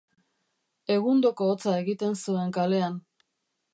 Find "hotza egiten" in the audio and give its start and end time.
1.51-2.17